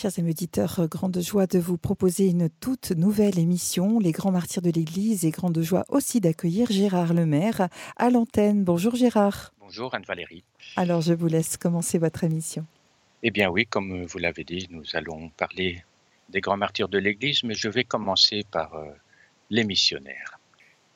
[0.00, 4.62] Chers amis auditeurs, grande joie de vous proposer une toute nouvelle émission, Les Grands Martyrs
[4.62, 8.62] de l'Église, et grande joie aussi d'accueillir Gérard Lemaire à l'antenne.
[8.62, 9.52] Bonjour Gérard.
[9.58, 10.44] Bonjour Anne-Valérie.
[10.76, 12.64] Alors je vous laisse commencer votre émission.
[13.24, 15.82] Eh bien oui, comme vous l'avez dit, nous allons parler
[16.28, 18.92] des Grands Martyrs de l'Église, mais je vais commencer par euh,
[19.50, 20.38] les missionnaires.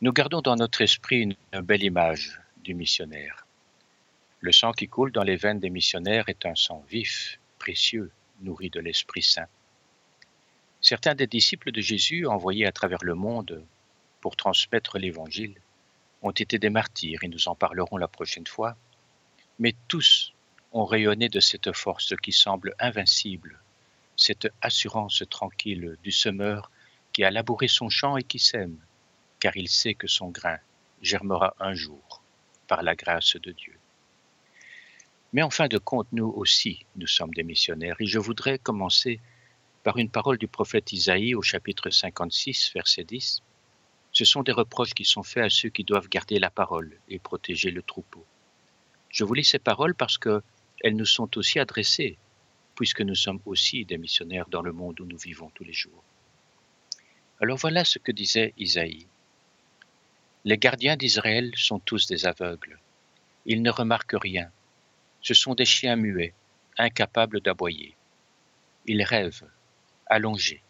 [0.00, 3.48] Nous gardons dans notre esprit une belle image du missionnaire.
[4.38, 8.12] Le sang qui coule dans les veines des missionnaires est un sang vif, précieux,
[8.42, 9.48] nourris de l'Esprit Saint.
[10.80, 13.64] Certains des disciples de Jésus envoyés à travers le monde
[14.20, 15.60] pour transmettre l'Évangile
[16.22, 18.76] ont été des martyrs et nous en parlerons la prochaine fois,
[19.58, 20.32] mais tous
[20.72, 23.60] ont rayonné de cette force qui semble invincible,
[24.16, 26.70] cette assurance tranquille du semeur
[27.12, 28.78] qui a labouré son champ et qui sème,
[29.38, 30.58] car il sait que son grain
[31.02, 32.22] germera un jour
[32.68, 33.78] par la grâce de Dieu.
[35.32, 37.96] Mais en fin de compte, nous aussi, nous sommes des missionnaires.
[38.00, 39.18] Et je voudrais commencer
[39.82, 43.42] par une parole du prophète Isaïe au chapitre 56, verset 10.
[44.12, 47.18] Ce sont des reproches qui sont faits à ceux qui doivent garder la parole et
[47.18, 48.24] protéger le troupeau.
[49.08, 52.18] Je vous lis ces paroles parce qu'elles nous sont aussi adressées,
[52.74, 56.04] puisque nous sommes aussi des missionnaires dans le monde où nous vivons tous les jours.
[57.40, 59.06] Alors voilà ce que disait Isaïe.
[60.44, 62.78] Les gardiens d'Israël sont tous des aveugles.
[63.46, 64.50] Ils ne remarquent rien
[65.22, 66.34] ce sont des chiens muets,
[66.76, 67.96] incapables d'aboyer.
[68.86, 69.48] Ils rêvent,
[70.06, 70.62] allongés,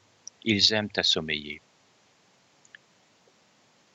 [0.44, 1.60] ils aiment assommeiller.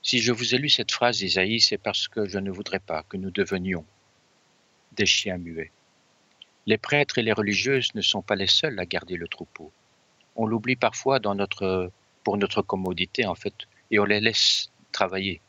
[0.02, 3.04] Si je vous ai lu cette phrase d'Isaïe, c'est parce que je ne voudrais pas
[3.04, 3.86] que nous devenions
[4.94, 5.72] des chiens muets.
[6.66, 9.72] Les prêtres et les religieuses ne sont pas les seuls à garder le troupeau.
[10.36, 13.54] On l'oublie parfois pour notre commodité, en fait,
[13.92, 15.42] et on les laisse travailler.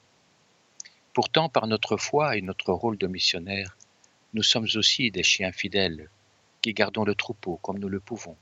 [1.13, 3.77] Pourtant, par notre foi et notre rôle de missionnaire,
[4.35, 6.11] nous sommes aussi des chiens fidèles,
[6.61, 8.37] qui gardons le troupeau comme nous le pouvons,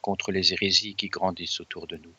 [0.00, 2.14] contre les hérésies qui grandissent autour de nous.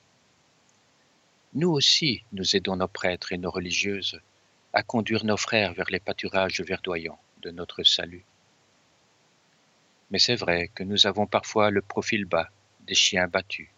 [1.54, 4.22] Nous aussi, nous aidons nos prêtres et nos religieuses
[4.72, 8.24] à conduire nos frères vers les pâturages verdoyants de notre salut.
[10.12, 12.50] Mais c'est vrai que nous avons parfois le profil bas
[12.88, 13.70] des chiens battus,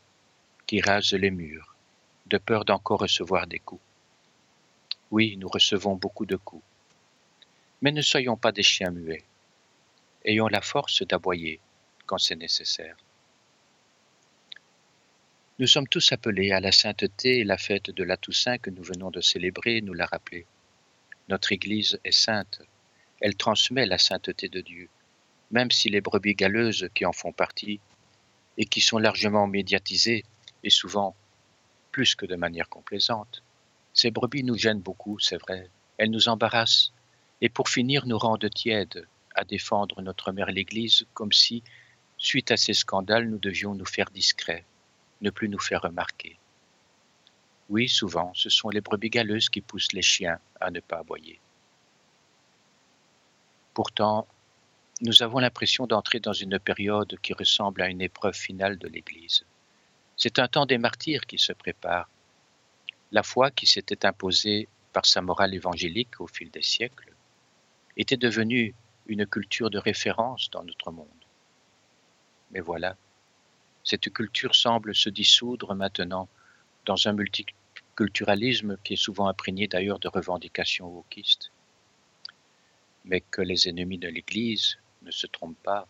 [0.67, 1.75] qui rasent les murs,
[2.27, 3.81] de peur d'encore recevoir des coups.
[5.09, 6.63] Oui, nous recevons beaucoup de coups,
[7.81, 9.23] mais ne soyons pas des chiens muets.
[10.25, 11.59] Ayons la force d'aboyer
[12.05, 12.95] quand c'est nécessaire.
[15.59, 18.83] Nous sommes tous appelés à la sainteté et la fête de la Toussaint que nous
[18.83, 20.45] venons de célébrer nous l'a rappelé.
[21.29, 22.61] Notre Église est sainte.
[23.21, 24.89] Elle transmet la sainteté de Dieu,
[25.51, 27.79] même si les brebis galeuses qui en font partie
[28.57, 30.23] et qui sont largement médiatisées
[30.63, 31.15] et souvent
[31.91, 33.43] plus que de manière complaisante,
[33.93, 35.69] ces brebis nous gênent beaucoup, c'est vrai.
[35.97, 36.93] Elles nous embarrassent
[37.41, 41.63] et pour finir nous rendent tièdes à défendre notre mère l'Église comme si,
[42.17, 44.65] suite à ces scandales, nous devions nous faire discrets,
[45.21, 46.37] ne plus nous faire remarquer.
[47.69, 51.39] Oui, souvent, ce sont les brebis galeuses qui poussent les chiens à ne pas aboyer.
[53.73, 54.27] Pourtant,
[55.01, 59.45] nous avons l'impression d'entrer dans une période qui ressemble à une épreuve finale de l'Église.
[60.15, 62.07] C'est un temps des martyrs qui se prépare.
[63.11, 67.13] La foi qui s'était imposée par sa morale évangélique au fil des siècles
[67.97, 68.75] était devenue
[69.07, 71.07] une culture de référence dans notre monde.
[72.51, 72.95] Mais voilà,
[73.83, 76.29] cette culture semble se dissoudre maintenant
[76.85, 81.51] dans un multiculturalisme qui est souvent imprégné d'ailleurs de revendications wokistes.
[83.05, 85.87] Mais que les ennemis de l'Église ne se trompent pas.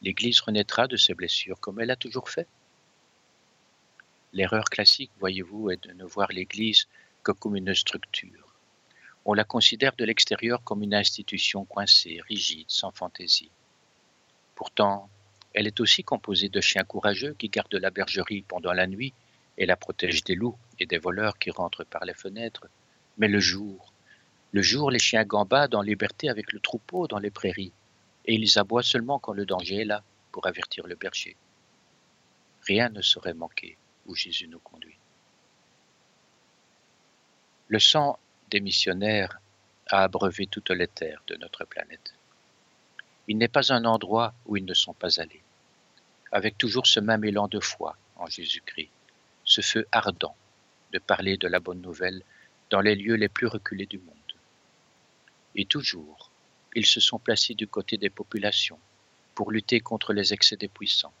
[0.00, 2.48] L'Église renaîtra de ses blessures comme elle a toujours fait.
[4.32, 6.88] L'erreur classique, voyez-vous, est de ne voir l'Église
[7.22, 8.49] que comme une structure
[9.24, 13.50] on la considère de l'extérieur comme une institution coincée, rigide, sans fantaisie.
[14.54, 15.10] Pourtant,
[15.52, 19.12] elle est aussi composée de chiens courageux qui gardent la bergerie pendant la nuit
[19.58, 22.68] et la protègent des loups et des voleurs qui rentrent par les fenêtres.
[23.18, 23.92] Mais le jour,
[24.52, 27.72] le jour, les chiens gambadent en liberté avec le troupeau dans les prairies,
[28.24, 31.36] et ils aboient seulement quand le danger est là, pour avertir le berger.
[32.62, 34.98] Rien ne saurait manquer où Jésus nous conduit.
[37.68, 38.18] Le sang
[38.50, 39.40] des missionnaires
[39.86, 42.14] à abreuver toutes les terres de notre planète.
[43.28, 45.42] Il n'est pas un endroit où ils ne sont pas allés,
[46.32, 48.90] avec toujours ce même élan de foi en Jésus-Christ,
[49.44, 50.36] ce feu ardent
[50.92, 52.22] de parler de la bonne nouvelle
[52.70, 54.16] dans les lieux les plus reculés du monde.
[55.54, 56.30] Et toujours,
[56.74, 58.78] ils se sont placés du côté des populations
[59.34, 61.12] pour lutter contre les excès des puissants,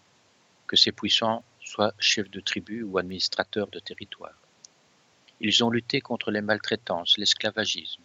[0.66, 4.36] que ces puissants soient chefs de tribu ou administrateurs de territoire.
[5.40, 8.02] Ils ont lutté contre les maltraitances, l'esclavagisme.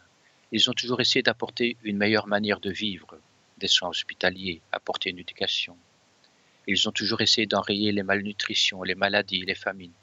[0.52, 3.20] Ils ont toujours essayé d'apporter une meilleure manière de vivre,
[3.58, 5.78] des soins hospitaliers, apporter une éducation.
[6.68, 9.94] Ils ont toujours essayé d'enrayer les malnutritions, les maladies, les famines.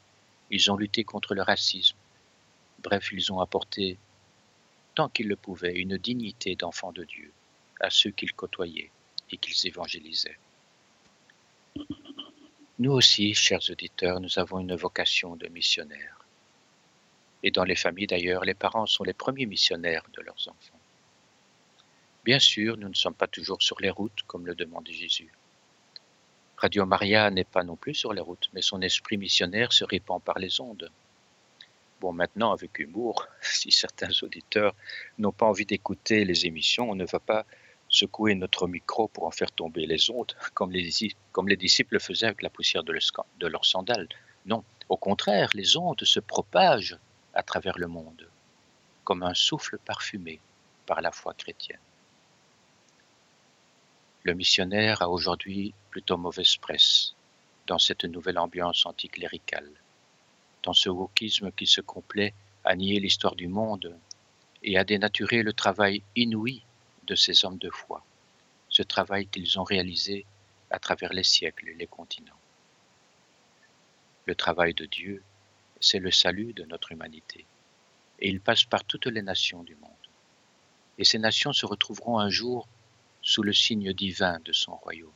[0.51, 1.97] Ils ont lutté contre le racisme.
[2.83, 3.99] Bref, ils ont apporté,
[4.95, 7.33] tant qu'ils le pouvaient, une dignité d'enfants de Dieu
[7.81, 8.91] à ceux qu'ils côtoyaient
[9.31, 10.39] et qu'ils évangélisaient.
[12.79, 16.22] Nous aussi, chers auditeurs, nous avons une vocation de missionnaire.
[17.43, 20.79] Et dans les familles d'ailleurs, les parents sont les premiers missionnaires de leurs enfants.
[22.25, 25.33] Bien sûr, nous ne sommes pas toujours sur les routes, comme le demande Jésus.
[26.57, 30.23] Radio Maria n'est pas non plus sur les routes, mais son esprit missionnaire se répand
[30.23, 30.93] par les ondes.
[32.01, 34.75] Bon, maintenant, avec humour, si certains auditeurs
[35.19, 37.45] n'ont pas envie d'écouter les émissions, on ne va pas
[37.89, 40.83] secouer notre micro pour en faire tomber les ondes, comme les,
[41.57, 42.97] disciples le faisaient avec la poussière de,
[43.41, 44.09] de leurs sandales.
[44.47, 46.97] Non, au contraire, les ondes se propagent
[47.35, 48.29] à travers le monde,
[49.05, 50.41] comme un souffle parfumé
[50.87, 51.79] par la foi chrétienne.
[54.25, 57.15] Le missionnaire a aujourd'hui plutôt mauvaise presse
[57.67, 59.71] dans cette nouvelle ambiance anticléricale,
[60.63, 62.35] dans ce wokisme qui se complaît
[62.65, 63.97] à nier l'histoire du monde
[64.63, 66.63] et à dénaturer le travail inouï
[67.05, 68.05] de ces hommes de foi,
[68.69, 70.25] ce travail qu'ils ont réalisé
[70.71, 72.39] à travers les siècles et les continents.
[74.27, 75.23] Le travail de Dieu,
[75.83, 77.45] c'est le salut de notre humanité,
[78.21, 79.91] et il passe par toutes les nations du monde.
[80.97, 82.69] Et ces nations se retrouveront un jour
[83.21, 85.13] sous le signe divin de son royaume.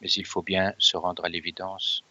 [0.00, 2.04] Mais il faut bien se rendre à l'évidence,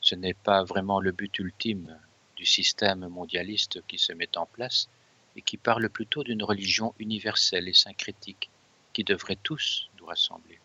[0.00, 1.98] ce n'est pas vraiment le but ultime
[2.36, 4.88] du système mondialiste qui se met en place
[5.34, 8.50] et qui parle plutôt d'une religion universelle et syncrétique
[8.92, 10.60] qui devrait tous nous rassembler.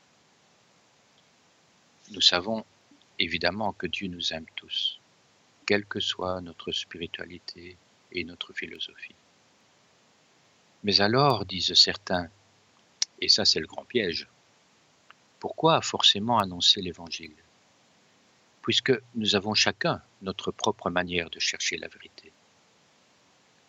[2.12, 2.64] Nous savons
[3.18, 5.00] évidemment que Dieu nous aime tous,
[5.66, 7.78] quelle que soit notre spiritualité
[8.12, 9.16] et notre philosophie.
[10.84, 12.30] Mais alors, disent certains,
[13.20, 14.28] et ça, c'est le grand piège.
[15.40, 17.36] Pourquoi forcément annoncer l'Évangile?
[18.62, 22.32] Puisque nous avons chacun notre propre manière de chercher la vérité.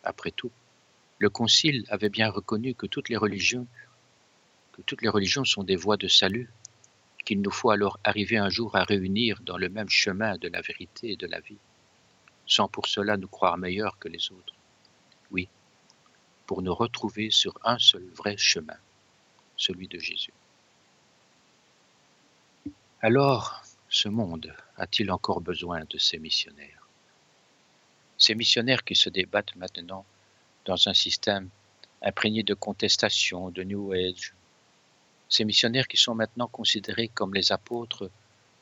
[0.04, 0.52] Après tout,
[1.19, 3.66] le Concile avait bien reconnu que toutes les religions,
[4.72, 6.50] que toutes les religions sont des voies de salut,
[7.25, 10.60] qu'il nous faut alors arriver un jour à réunir dans le même chemin de la
[10.60, 11.58] vérité et de la vie,
[12.46, 14.54] sans pour cela nous croire meilleurs que les autres.
[15.31, 15.48] Oui,
[16.46, 18.78] pour nous retrouver sur un seul vrai chemin
[19.56, 20.32] celui de Jésus.
[23.02, 26.88] Alors, ce monde a-t-il encore besoin de ces missionnaires?
[28.19, 30.04] Ces missionnaires qui se débattent maintenant
[30.64, 31.48] dans un système
[32.02, 34.34] imprégné de contestation, de New Age,
[35.28, 38.10] ces missionnaires qui sont maintenant considérés comme les apôtres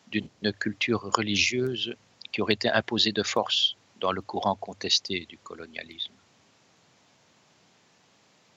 [0.08, 0.28] d'une
[0.58, 1.96] culture religieuse
[2.34, 6.14] qui aurait été imposée de force dans le courant contesté du colonialisme.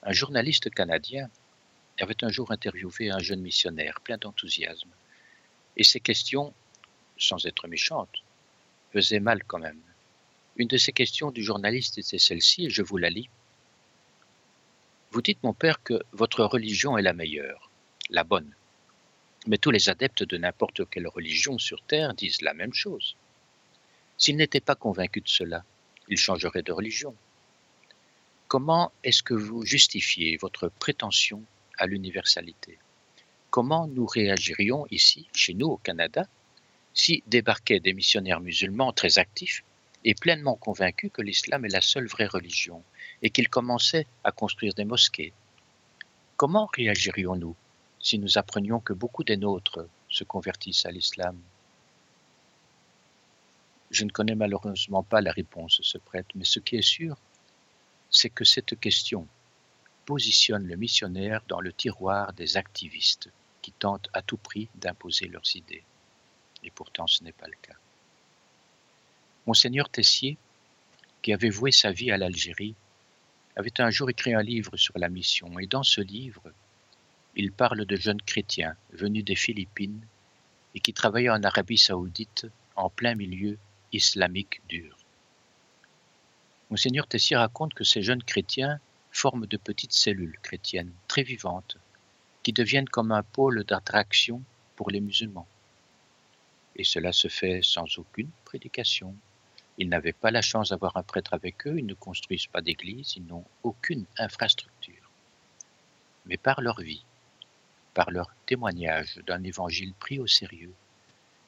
[0.02, 1.30] Un journaliste canadien
[2.00, 4.90] avait un jour interviewé un jeune missionnaire plein d'enthousiasme.
[5.76, 6.52] Et ses questions,
[7.18, 8.24] sans être méchantes,
[8.92, 9.80] faisaient mal quand même.
[10.56, 13.30] Une de ces questions du journaliste était celle-ci, et je vous la lis.
[15.12, 17.70] Vous dites, mon père, que votre religion est la meilleure,
[18.10, 18.52] la bonne.
[19.46, 23.14] Mais tous les adeptes de n'importe quelle religion sur Terre disent la même chose.
[24.18, 25.64] S'ils n'étaient pas convaincus de cela,
[26.08, 27.14] ils changeraient de religion.
[28.48, 31.42] Comment est-ce que vous justifiez votre prétention
[31.76, 32.78] à l'universalité?
[33.50, 36.26] Comment nous réagirions ici, chez nous au Canada,
[36.94, 39.62] si débarquaient des missionnaires musulmans très actifs
[40.04, 42.82] et pleinement convaincus que l'islam est la seule vraie religion
[43.22, 45.32] et qu'ils commençaient à construire des mosquées?
[46.36, 47.54] Comment réagirions-nous
[48.00, 51.40] si nous apprenions que beaucoup des nôtres se convertissent à l'islam?
[53.90, 57.16] Je ne connais malheureusement pas la réponse de ce prêtre, mais ce qui est sûr,
[58.10, 59.26] c'est que cette question
[60.04, 63.30] positionne le missionnaire dans le tiroir des activistes
[63.62, 65.84] qui tentent à tout prix d'imposer leurs idées.
[66.64, 67.76] Et pourtant ce n'est pas le cas.
[69.46, 70.36] Monseigneur Tessier,
[71.22, 72.74] qui avait voué sa vie à l'Algérie,
[73.56, 76.52] avait un jour écrit un livre sur la mission, et dans ce livre,
[77.34, 80.00] il parle de jeunes chrétiens venus des Philippines
[80.74, 83.58] et qui travaillaient en Arabie saoudite en plein milieu
[83.92, 84.96] islamique dur.
[86.70, 88.78] Monseigneur Tessier raconte que ces jeunes chrétiens
[89.10, 91.78] forment de petites cellules chrétiennes très vivantes
[92.42, 94.42] qui deviennent comme un pôle d'attraction
[94.76, 95.48] pour les musulmans.
[96.76, 99.14] Et cela se fait sans aucune prédication.
[99.78, 103.14] Ils n'avaient pas la chance d'avoir un prêtre avec eux, ils ne construisent pas d'église,
[103.16, 105.10] ils n'ont aucune infrastructure.
[106.26, 107.04] Mais par leur vie,
[107.94, 110.74] par leur témoignage d'un évangile pris au sérieux,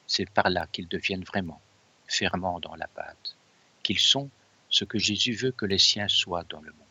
[0.07, 1.61] c'est par là qu'ils deviennent vraiment
[2.11, 3.35] ferments dans la pâte,
[3.83, 4.29] qu'ils sont
[4.69, 6.87] ce que Jésus veut que les siens soient dans le monde.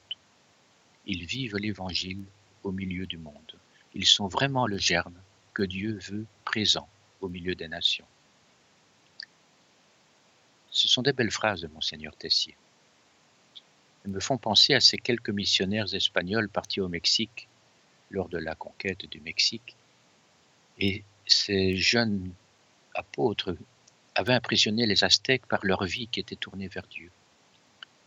[1.06, 2.24] Ils vivent l'Évangile
[2.62, 3.58] au milieu du monde.
[3.94, 5.20] Ils sont vraiment le germe
[5.54, 6.88] que Dieu veut présent
[7.20, 8.06] au milieu des nations.
[10.70, 12.56] Ce sont des belles phrases de monseigneur Tessier.
[14.04, 17.48] Elles me font penser à ces quelques missionnaires espagnols partis au Mexique
[18.10, 19.76] lors de la conquête du Mexique.
[20.78, 22.32] Et ces jeunes
[22.94, 23.56] apôtres
[24.20, 27.10] avaient impressionné les Aztèques par leur vie qui était tournée vers Dieu.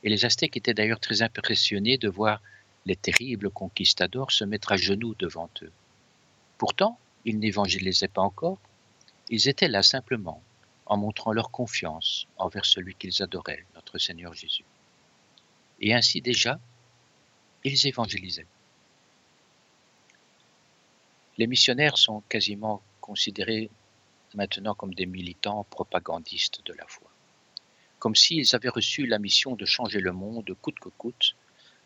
[0.03, 2.39] Et les Aztèques étaient d'ailleurs très impressionnés de voir
[2.85, 5.71] les terribles conquistadors se mettre à genoux devant eux.
[6.59, 8.59] Pourtant, ils n'évangélisaient pas encore,
[9.29, 10.43] ils étaient là simplement,
[10.85, 14.65] en montrant leur confiance envers celui qu'ils adoraient, notre Seigneur Jésus.
[15.81, 16.59] Et ainsi déjà,
[17.63, 18.45] ils évangélisaient.
[21.39, 23.71] Les missionnaires sont quasiment considérés
[24.35, 27.09] maintenant comme des militants propagandistes de la foi,
[27.99, 31.35] comme s'ils avaient reçu la mission de changer le monde coûte que coûte,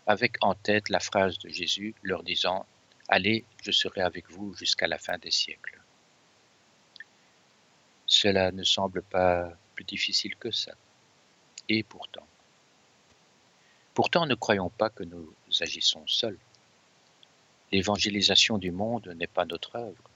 [0.05, 2.65] avec en tête la phrase de Jésus leur disant
[3.09, 5.81] Allez, je serai avec vous jusqu'à la fin des siècles.
[8.05, 10.73] Cela ne semble pas plus difficile que ça.
[11.69, 12.25] Et pourtant.
[13.93, 16.37] Pourtant, ne croyons pas que nous agissons seuls.
[17.71, 20.09] L'évangélisation du monde n'est pas notre œuvre.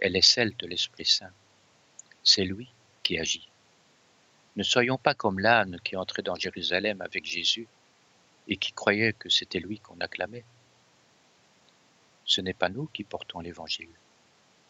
[0.00, 1.32] Elle est celle de l'Esprit Saint.
[2.22, 3.48] C'est lui qui agit.
[4.56, 7.68] Ne soyons pas comme l'âne qui entrait dans Jérusalem avec Jésus
[8.48, 10.44] et qui croyait que c'était lui qu'on acclamait.
[12.24, 13.90] Ce n'est pas nous qui portons l'Évangile,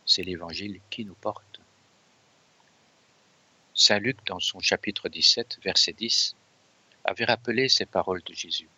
[0.04, 1.60] c'est l'Évangile qui nous porte.
[3.74, 6.36] Saint Luc, dans son chapitre 17, verset 10,
[7.04, 8.68] avait rappelé ces paroles de Jésus.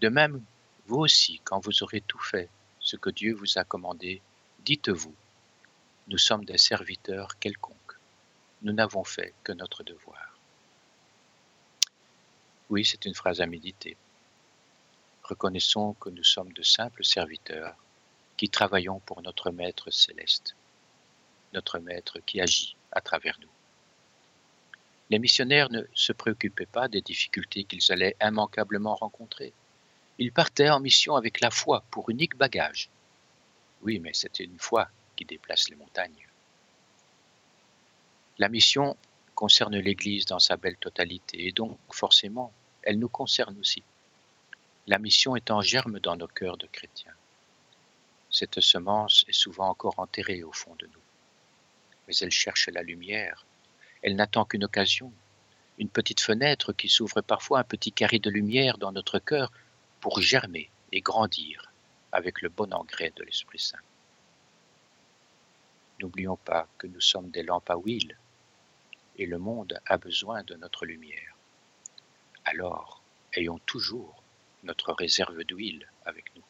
[0.00, 0.44] De même,
[0.86, 2.48] vous aussi, quand vous aurez tout fait
[2.80, 4.20] ce que Dieu vous a commandé,
[4.64, 5.14] dites-vous,
[6.06, 7.98] nous sommes des serviteurs quelconques,
[8.62, 10.38] nous n'avons fait que notre devoir.
[12.70, 13.96] Oui, c'est une phrase à méditer.
[15.24, 17.76] Reconnaissons que nous sommes de simples serviteurs
[18.36, 20.54] qui travaillons pour notre Maître céleste,
[21.52, 23.50] notre Maître qui agit à travers nous.
[25.10, 29.52] Les missionnaires ne se préoccupaient pas des difficultés qu'ils allaient immanquablement rencontrer.
[30.18, 32.90] Ils partaient en mission avec la foi pour unique bagage.
[33.82, 36.28] Oui, mais c'était une foi qui déplace les montagnes.
[38.38, 38.96] La mission
[39.34, 43.82] concerne l'Église dans sa belle totalité et donc forcément, elle nous concerne aussi.
[44.86, 47.14] La mission est en germe dans nos cœurs de chrétiens.
[48.30, 51.00] Cette semence est souvent encore enterrée au fond de nous.
[52.06, 53.44] Mais elle cherche la lumière.
[54.02, 55.12] Elle n'attend qu'une occasion,
[55.78, 59.52] une petite fenêtre qui s'ouvre parfois un petit carré de lumière dans notre cœur
[60.00, 61.71] pour germer et grandir
[62.12, 63.78] avec le bon engrais de l'Esprit Saint.
[66.00, 68.16] N'oublions pas que nous sommes des lampes à huile
[69.16, 71.36] et le monde a besoin de notre lumière.
[72.44, 73.02] Alors,
[73.34, 74.22] ayons toujours
[74.62, 76.42] notre réserve d'huile avec nous.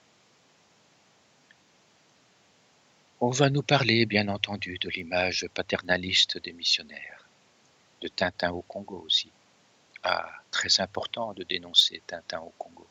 [3.21, 7.29] On va nous parler, bien entendu, de l'image paternaliste des missionnaires,
[8.01, 9.31] de Tintin au Congo aussi.
[10.03, 12.82] Ah, très important de dénoncer Tintin au Congo.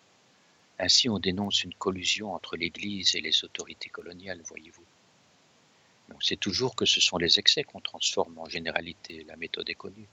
[0.84, 4.84] Ainsi, on dénonce une collusion entre l'Église et les autorités coloniales, voyez-vous.
[6.12, 9.76] On sait toujours que ce sont les excès qu'on transforme en généralité, la méthode est
[9.76, 10.08] connue.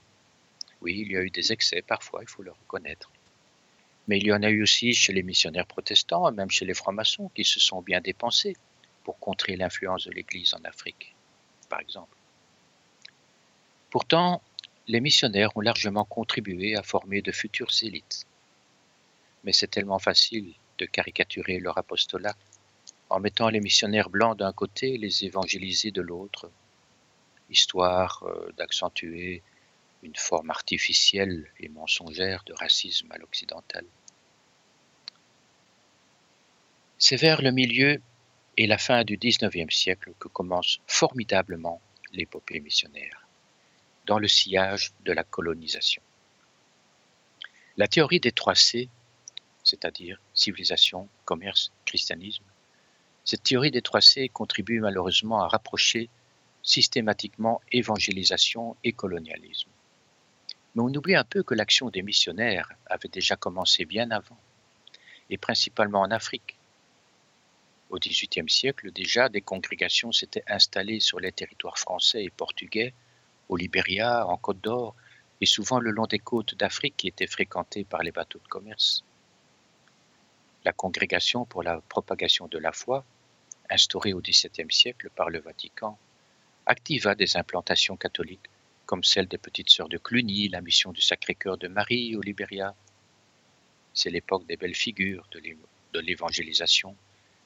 [0.81, 3.11] Oui, il y a eu des excès parfois, il faut le reconnaître.
[4.07, 7.31] Mais il y en a eu aussi chez les missionnaires protestants, même chez les francs-maçons,
[7.33, 8.55] qui se sont bien dépensés
[9.03, 11.15] pour contrer l'influence de l'Église en Afrique,
[11.67, 12.15] par exemple.
[13.89, 14.43] Pourtant,
[14.87, 18.27] les missionnaires ont largement contribué à former de futures élites.
[19.43, 22.35] Mais c'est tellement facile de caricaturer leur apostolat
[23.09, 26.51] en mettant les missionnaires blancs d'un côté et les évangélisés de l'autre,
[27.49, 29.41] histoire euh, d'accentuer
[30.03, 33.85] une forme artificielle et mensongère de racisme à l'occidental.
[36.97, 38.01] C'est vers le milieu
[38.57, 41.81] et la fin du XIXe siècle que commence formidablement
[42.11, 43.27] l'épopée missionnaire,
[44.05, 46.01] dans le sillage de la colonisation.
[47.77, 48.89] La théorie des trois C,
[49.69, 52.43] c'est-à-dire civilisation, commerce, christianisme,
[53.23, 56.09] cette théorie des trois C contribue malheureusement à rapprocher
[56.63, 59.69] systématiquement évangélisation et colonialisme.
[60.73, 64.37] Mais on oublie un peu que l'action des missionnaires avait déjà commencé bien avant,
[65.29, 66.57] et principalement en Afrique,
[67.89, 72.93] au XVIIIe siècle, déjà, des congrégations s'étaient installées sur les territoires français et portugais,
[73.47, 74.95] au Libéria, en Côte d'Or,
[75.41, 79.03] et souvent le long des côtes d'Afrique qui étaient fréquentées par les bateaux de commerce.
[80.65, 83.05] La congrégation pour la propagation de la foi,
[83.69, 85.97] instaurée au XVIIe siècle par le Vatican,
[86.65, 88.49] activa des implantations catholiques
[88.85, 92.73] comme celle des Petites Sœurs de Cluny, la mission du Sacré-Cœur de Marie au Libéria.
[93.93, 96.95] C'est l'époque des belles figures de l'évangélisation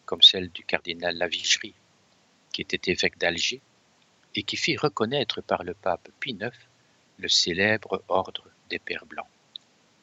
[0.05, 1.75] comme celle du cardinal Lavigerie.
[2.53, 3.61] qui était évêque d'Alger,
[4.35, 6.51] et qui fit reconnaître par le pape Pie IX
[7.17, 9.27] le célèbre ordre des Pères Blancs.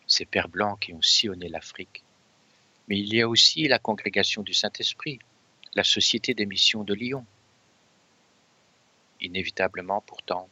[0.07, 2.02] Ces Pères Blancs qui ont sillonné l'Afrique.
[2.91, 5.21] Mais il y a aussi la congrégation du Saint-Esprit,
[5.75, 7.25] la Société des missions de Lyon.
[9.21, 10.49] Inévitablement pourtant,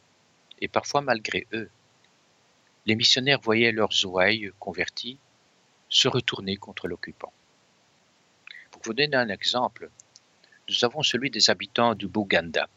[0.61, 1.69] et parfois malgré eux,
[2.85, 5.19] les missionnaires voyaient leurs ouailles convertis
[5.89, 7.33] se retourner contre l'occupant.
[8.71, 9.89] Pour vous donner un exemple,
[10.69, 12.69] nous avons celui des habitants du Bouganda,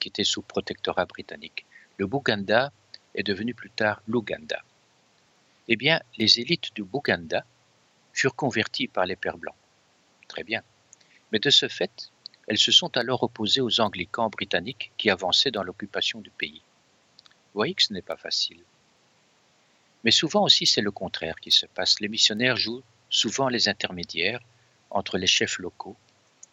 [0.00, 1.66] qui était sous protectorat britannique.
[1.98, 2.72] Le Bouganda
[3.14, 4.60] est devenu plus tard l'Ouganda.
[5.68, 7.44] Eh bien, les élites du Bouganda
[8.18, 9.54] furent converties par les Pères Blancs.
[10.26, 10.62] Très bien.
[11.30, 12.10] Mais de ce fait,
[12.48, 16.62] elles se sont alors opposées aux anglicans britanniques qui avançaient dans l'occupation du pays.
[17.22, 18.64] Vous voyez que ce n'est pas facile.
[20.02, 22.00] Mais souvent aussi c'est le contraire qui se passe.
[22.00, 24.40] Les missionnaires jouent souvent les intermédiaires
[24.90, 25.96] entre les chefs locaux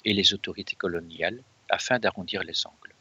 [0.04, 2.94] et les autorités coloniales afin d'arrondir les angles.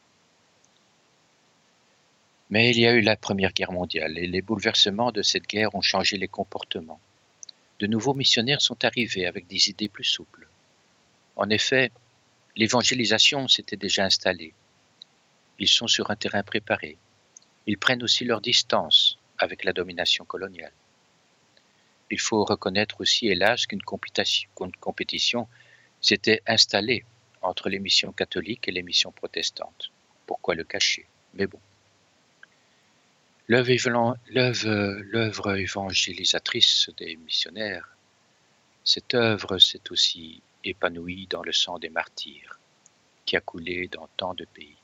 [2.49, 5.75] Mais il y a eu la Première Guerre mondiale et les bouleversements de cette guerre
[5.75, 7.01] ont changé les comportements.
[7.81, 10.49] De nouveaux missionnaires sont arrivés avec des idées plus souples.
[11.37, 11.91] En effet,
[12.57, 14.55] l'évangélisation s'était déjà installée.
[15.59, 16.97] Ils sont sur un terrain préparé.
[17.67, 20.73] Ils prennent aussi leur distance avec la domination coloniale.
[22.11, 25.49] Il faut reconnaître aussi, hélas, qu'une compétition,
[26.01, 27.05] s'était installée
[27.43, 29.91] entre les missions catholiques et les missions protestantes.
[30.27, 31.07] Pourquoi le cacher?
[31.35, 31.59] Mais bon.
[33.47, 33.69] L'œuvre
[35.57, 37.95] évangélisatrice des missionnaires,
[38.83, 42.59] cette œuvre s'est aussi épanouie dans le sang des martyrs
[43.27, 44.79] qui a coulé dans tant de pays.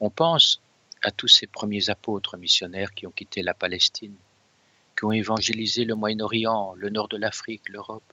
[0.00, 0.60] On pense
[1.02, 4.16] à tous ces premiers apôtres missionnaires qui ont quitté la Palestine,
[4.96, 8.12] qui ont évangélisé le Moyen-Orient, le nord de l'Afrique, l'Europe.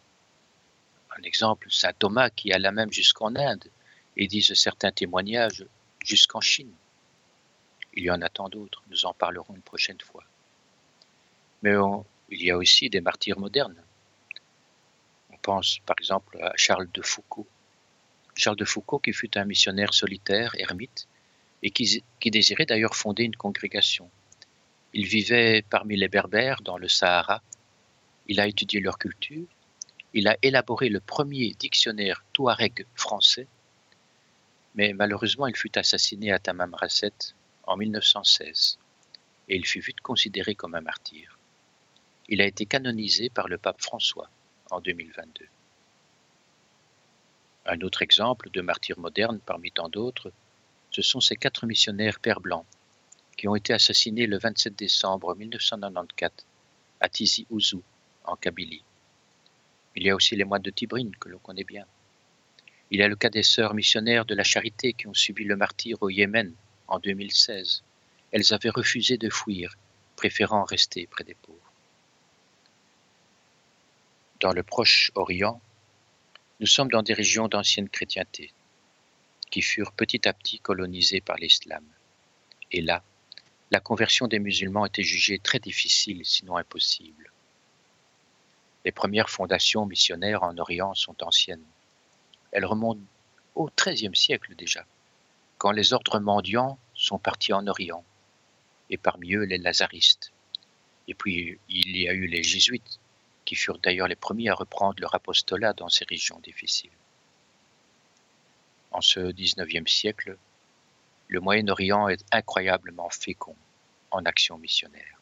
[1.17, 3.65] Un exemple, Saint Thomas qui alla même jusqu'en Inde
[4.15, 5.65] et disent certains témoignages
[6.03, 6.73] jusqu'en Chine.
[7.95, 10.23] Il y en a tant d'autres, nous en parlerons une prochaine fois.
[11.63, 11.73] Mais
[12.29, 13.81] il y a aussi des martyrs modernes.
[15.31, 17.47] On pense par exemple à Charles de Foucault.
[18.35, 21.07] Charles de Foucault qui fut un missionnaire solitaire, ermite,
[21.63, 24.09] et qui, désirait d'ailleurs fonder une congrégation.
[24.93, 27.41] Il vivait parmi les Berbères dans le Sahara.
[28.27, 29.47] Il a étudié leur culture.
[30.13, 33.47] Il a élaboré le premier dictionnaire touareg français.
[34.75, 37.13] Mais malheureusement, il fut assassiné à Tamam Rasset
[37.67, 38.77] en 1916
[39.47, 41.37] et il fut vite considéré comme un martyr.
[42.27, 44.29] Il a été canonisé par le pape François
[44.71, 45.45] en 2022.
[47.67, 50.31] Un autre exemple de martyr moderne parmi tant d'autres
[50.91, 52.65] ce sont ces quatre missionnaires pères blancs
[53.37, 56.31] qui ont été assassinés le 27 décembre 1994
[57.01, 57.83] à Tizi Ouzou,
[58.23, 58.83] en Kabylie.
[59.95, 61.85] Il y a aussi les moines de Tibrine que l'on connaît bien.
[62.91, 65.57] Il y a le cas des sœurs missionnaires de la Charité qui ont subi le
[65.57, 66.53] martyre au Yémen
[66.87, 67.83] en 2016.
[68.31, 69.75] Elles avaient refusé de fuir,
[70.15, 71.59] préférant rester près des pauvres.
[74.39, 75.61] Dans le Proche-Orient,
[76.59, 78.53] nous sommes dans des régions d'ancienne chrétienté,
[79.49, 81.83] qui furent petit à petit colonisés par l'islam.
[82.71, 83.03] Et là,
[83.71, 87.31] la conversion des musulmans était jugée très difficile, sinon impossible.
[88.83, 91.65] Les premières fondations missionnaires en Orient sont anciennes.
[92.51, 93.01] Elles remontent
[93.55, 94.85] au XIIIe siècle déjà,
[95.57, 98.03] quand les ordres mendiants sont partis en Orient,
[98.89, 100.31] et parmi eux les lazaristes.
[101.07, 102.99] Et puis il y a eu les jésuites,
[103.45, 106.91] qui furent d'ailleurs les premiers à reprendre leur apostolat dans ces régions difficiles.
[108.91, 110.37] En ce XIXe siècle,
[111.27, 113.55] le Moyen-Orient est incroyablement fécond
[114.11, 115.19] en action missionnaire.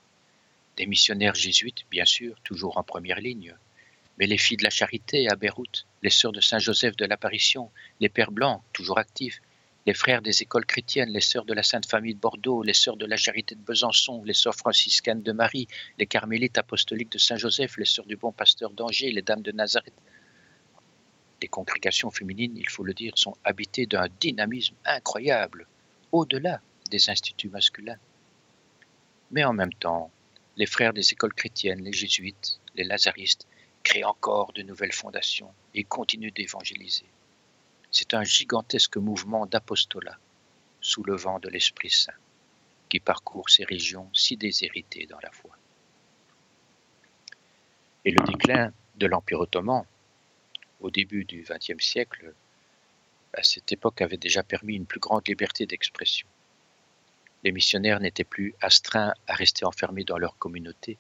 [0.78, 3.56] Des missionnaires jésuites, bien sûr, toujours en première ligne,
[4.18, 8.10] mais les filles de la charité à Beyrouth, les sœurs de Saint-Joseph de l'Apparition, les
[8.10, 9.42] pères blancs, toujours actifs,
[9.86, 12.96] les frères des écoles chrétiennes, les sœurs de la Sainte Famille de Bordeaux, les sœurs
[12.96, 15.68] de la Charité de Besançon, les sœurs franciscaines de Marie,
[15.98, 19.94] les carmélites apostoliques de Saint-Joseph, les sœurs du Bon Pasteur d'Angers, les dames de Nazareth,
[21.42, 25.68] les congrégations féminines, il faut le dire, sont habitées d'un dynamisme incroyable,
[26.14, 28.00] au-delà des instituts masculins.
[29.32, 30.10] Mais en même temps,
[30.56, 33.46] les frères des écoles chrétiennes, les jésuites, les lazaristes,
[33.84, 37.06] créent encore de nouvelles fondations et continuent d'évangéliser.
[37.94, 40.18] C'est un gigantesque mouvement d'apostolat
[40.82, 42.14] sous le vent de l'Esprit Saint
[42.90, 45.56] qui parcourt ces régions si déshéritées dans la foi.
[48.04, 49.86] Et le déclin de l'Empire ottoman
[50.82, 52.34] au début du XXe siècle,
[53.32, 56.28] à cette époque avait déjà permis une plus grande liberté d'expression.
[57.44, 60.98] Les missionnaires n'étaient plus astreints à rester enfermés dans leur communauté.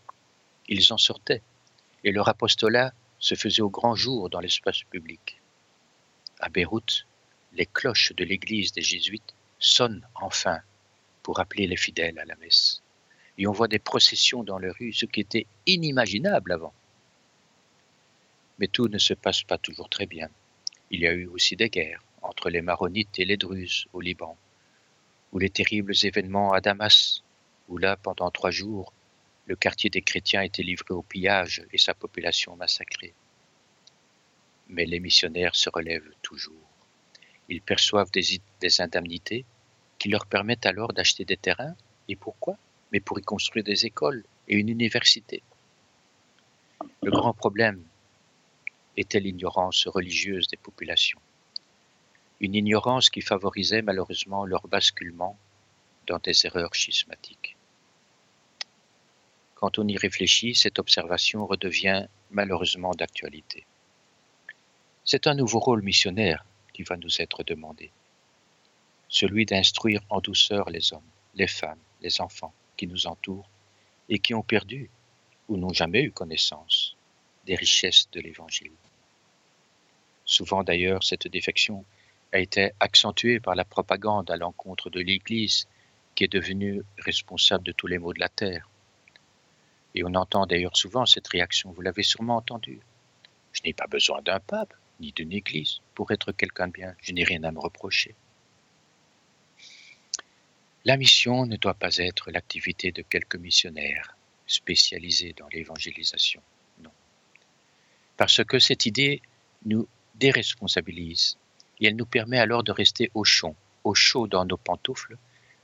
[0.67, 1.41] Ils en sortaient,
[2.03, 5.42] et leur apostolat se faisait au grand jour dans l'espace public.
[6.43, 7.05] À Beyrouth,
[7.53, 10.59] les cloches de l'église des jésuites sonnent enfin
[11.21, 12.81] pour appeler les fidèles à la messe.
[13.37, 16.73] Et on voit des processions dans les rues, ce qui était inimaginable avant.
[18.59, 20.27] Mais tout ne se passe pas toujours très bien.
[20.91, 24.37] Il y a eu aussi des guerres entre les Maronites et les Druzes au Liban,
[25.31, 27.23] ou les terribles événements à Damas,
[27.69, 28.91] où là, pendant trois jours,
[29.45, 33.13] le quartier des chrétiens était livré au pillage et sa population massacrée.
[34.67, 36.69] Mais les missionnaires se relèvent toujours.
[37.49, 39.45] Ils perçoivent des, indemnités
[39.99, 41.75] qui leur permettent alors d'acheter des terrains.
[42.07, 42.57] Et pourquoi?
[42.91, 45.43] Mais pour y construire des écoles et une université.
[47.01, 47.83] Le grand problème
[48.97, 51.19] était l'ignorance religieuse des populations.
[52.39, 55.37] Une ignorance qui favorisait malheureusement leur basculement
[56.07, 57.55] dans des erreurs schismatiques.
[59.55, 63.65] Quand on y réfléchit, cette observation redevient malheureusement d'actualité.
[65.05, 67.91] C'est un nouveau rôle missionnaire qui va nous être demandé,
[69.09, 73.49] celui d'instruire en douceur les hommes, les femmes, les enfants qui nous entourent
[74.07, 74.89] et qui ont perdu
[75.49, 76.95] ou n'ont jamais eu connaissance
[77.45, 78.71] des richesses de l'Évangile.
[80.23, 81.83] Souvent d'ailleurs, cette défection
[82.31, 85.67] a été accentuée par la propagande à l'encontre de l'Église
[86.15, 88.69] qui est devenue responsable de tous les maux de la terre.
[89.95, 92.79] Et on entend d'ailleurs souvent cette réaction, vous l'avez sûrement entendu.
[93.51, 96.95] Je n'ai pas besoin d'un pape, ni d'une église, pour être quelqu'un de bien.
[97.01, 98.15] Je n'ai rien à me reprocher.
[100.85, 106.41] La mission ne doit pas être l'activité de quelques missionnaires spécialisés dans l'évangélisation.
[106.79, 106.91] Non.
[108.17, 109.21] Parce que cette idée
[109.65, 111.37] nous déresponsabilise
[111.79, 115.17] et elle nous permet alors de rester au chaud, au chaud dans nos pantoufles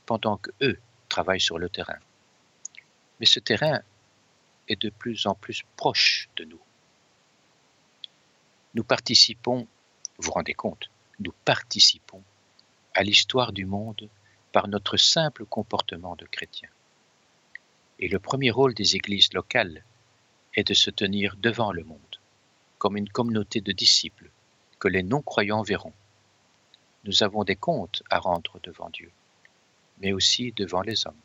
[0.06, 1.98] pendant que eux travaillent sur le terrain.
[3.18, 3.80] Mais ce terrain
[4.68, 6.60] est de plus en plus proche de nous.
[8.74, 9.66] Nous participons,
[10.18, 12.22] vous vous rendez compte, nous participons
[12.94, 14.08] à l'histoire du monde
[14.52, 16.68] par notre simple comportement de chrétien.
[17.98, 19.84] Et le premier rôle des églises locales
[20.54, 22.20] est de se tenir devant le monde,
[22.78, 24.30] comme une communauté de disciples
[24.78, 25.92] que les non-croyants verront.
[27.04, 29.10] Nous avons des comptes à rendre devant Dieu,
[29.98, 31.20] mais aussi devant les hommes.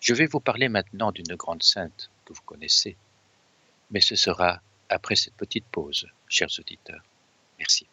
[0.00, 2.96] Je vais vous parler maintenant d'une grande sainte que vous connaissez,
[3.90, 7.02] mais ce sera après cette petite pause, chers auditeurs.
[7.58, 7.86] Merci.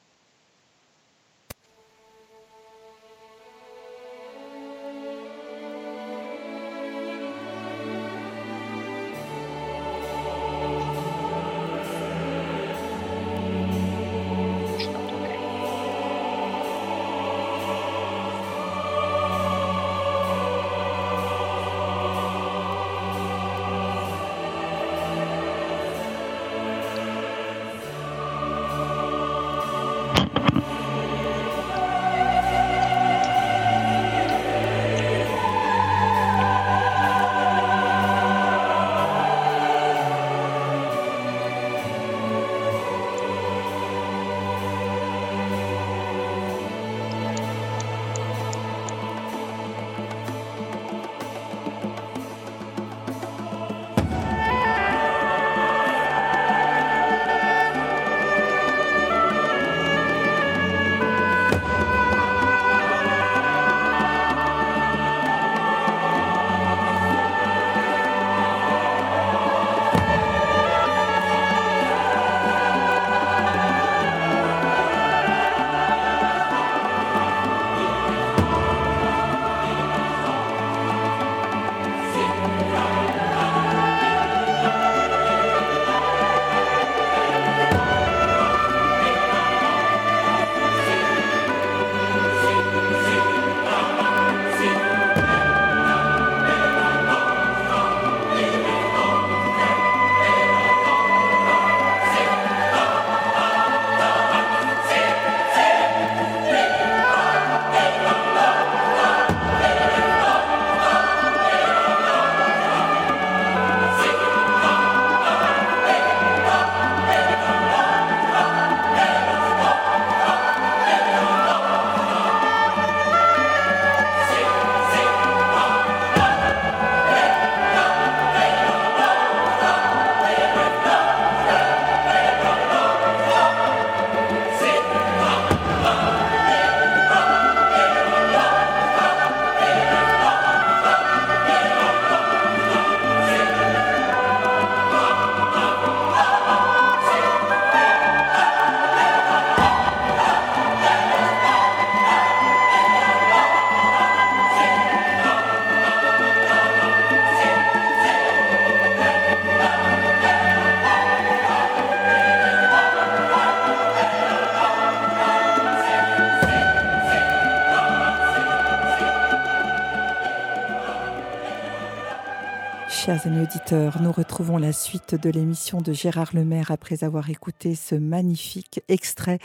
[173.08, 177.96] Chers auditeurs, nous retrouvons la suite de l'émission de Gérard Lemaire après avoir écouté ce
[177.96, 179.40] magnifique extrait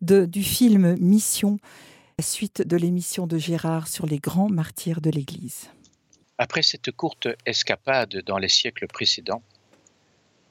[0.00, 1.60] du film Mission,
[2.18, 5.70] la suite de l'émission de Gérard sur les grands martyrs de l'Église.
[6.38, 9.44] Après cette courte escapade dans les siècles précédents,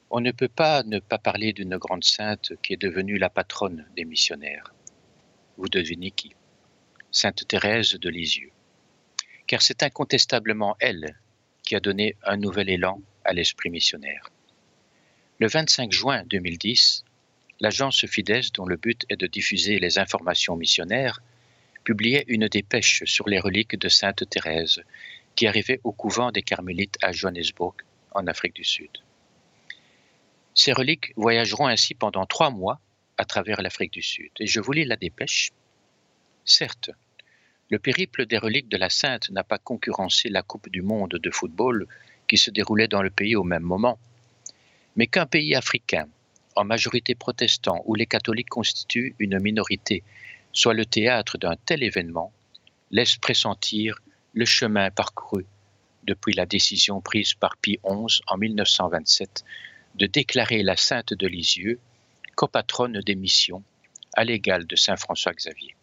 [0.08, 3.84] on ne peut pas ne pas parler d'une grande sainte qui est devenue la patronne
[3.94, 4.72] des missionnaires.
[5.58, 6.32] Vous devinez qui?
[7.10, 8.52] Sainte Thérèse de Lisieux.
[9.46, 11.14] Car c'est incontestablement elle
[11.64, 14.30] qui a donné un nouvel élan à l'esprit missionnaire.
[15.40, 17.04] Le 25 juin 2010,
[17.60, 21.20] l'agence Fides, dont le but est de diffuser les informations missionnaires,
[21.82, 24.82] publiait une dépêche sur les reliques de Sainte Thérèse
[25.34, 27.74] qui arrivait au couvent des Carmélites à Johannesburg,
[28.12, 28.90] en Afrique du Sud.
[30.54, 32.80] Ces reliques voyageront ainsi pendant trois mois
[33.18, 34.30] à travers l'Afrique du Sud.
[34.38, 35.50] Et je vous lis la dépêche.
[36.44, 36.90] Certes,
[37.70, 41.30] le périple des reliques de la Sainte n'a pas concurrencé la Coupe du Monde de
[41.30, 41.86] football
[42.28, 43.98] qui se déroulait dans le pays au même moment,
[44.96, 46.08] mais qu'un pays africain,
[46.56, 50.02] en majorité protestant, où les catholiques constituent une minorité,
[50.52, 52.32] soit le théâtre d'un tel événement,
[52.90, 54.00] laisse pressentir
[54.34, 55.46] le chemin parcouru
[56.04, 59.44] depuis la décision prise par Pie XI en 1927
[59.94, 61.80] de déclarer la Sainte de Lisieux
[62.34, 63.62] copatronne des missions
[64.14, 65.74] à l'égal de Saint François Xavier.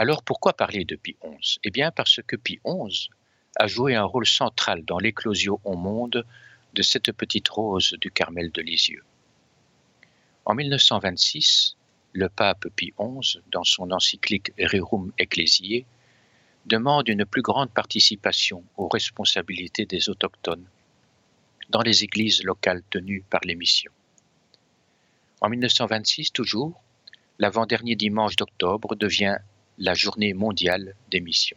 [0.00, 3.08] Alors pourquoi parler de Pie XI Eh bien parce que Pie XI
[3.56, 6.24] a joué un rôle central dans l'éclosion au monde
[6.74, 9.02] de cette petite rose du Carmel de Lisieux.
[10.44, 11.76] En 1926,
[12.12, 15.84] le pape Pie XI, dans son encyclique Rerum Ecclesiae,
[16.64, 20.68] demande une plus grande participation aux responsabilités des autochtones
[21.70, 23.92] dans les églises locales tenues par les missions.
[25.40, 26.80] En 1926 toujours,
[27.40, 29.38] l'avant-dernier dimanche d'octobre devient
[29.78, 31.56] la journée mondiale des missions.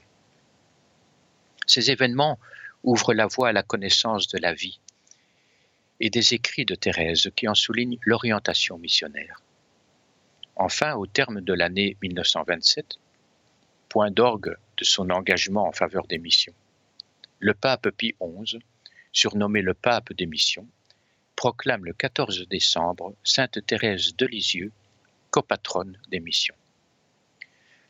[1.66, 2.40] Ces événements
[2.84, 4.80] ouvrent la voie à la connaissance de la vie
[6.00, 9.42] et des écrits de Thérèse qui en soulignent l'orientation missionnaire.
[10.56, 12.98] Enfin, au terme de l'année 1927,
[13.90, 16.54] point d'orgue de son engagement en faveur des missions.
[17.40, 18.60] Le pape Pie XI,
[19.12, 20.68] surnommé le pape des missions,
[21.36, 24.72] proclame le 14 décembre Sainte Thérèse de Lisieux
[25.32, 26.56] copatronne des missions.